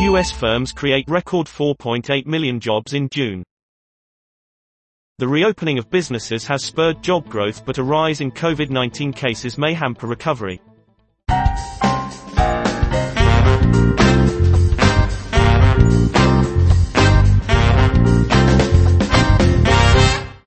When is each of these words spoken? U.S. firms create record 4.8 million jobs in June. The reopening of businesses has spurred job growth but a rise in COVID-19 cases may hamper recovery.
U.S. 0.00 0.30
firms 0.30 0.72
create 0.72 1.06
record 1.08 1.46
4.8 1.46 2.24
million 2.24 2.58
jobs 2.58 2.94
in 2.94 3.08
June. 3.10 3.42
The 5.18 5.28
reopening 5.28 5.78
of 5.78 5.90
businesses 5.90 6.46
has 6.46 6.64
spurred 6.64 7.02
job 7.02 7.28
growth 7.28 7.66
but 7.66 7.76
a 7.76 7.82
rise 7.82 8.22
in 8.22 8.30
COVID-19 8.30 9.14
cases 9.14 9.58
may 9.58 9.74
hamper 9.74 10.06
recovery. 10.06 10.58